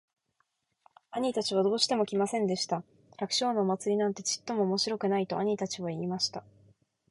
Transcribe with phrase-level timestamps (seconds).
[1.11, 2.83] 兄たちはどうしても来ませんでした。
[3.21, 6.43] 「百姓のお祭なんてちっとも面白くない。」と兄たちは言いました。